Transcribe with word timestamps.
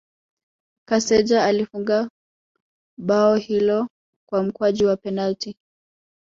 Kaseja 0.85 1.43
alifunga 1.45 2.09
bao 2.97 3.35
hilo 3.35 3.87
kwa 4.29 4.43
mkwaju 4.43 4.87
wa 4.87 4.97
penalti 4.97 5.57